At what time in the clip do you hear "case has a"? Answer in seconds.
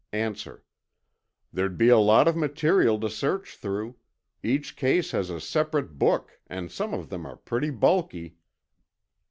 4.75-5.39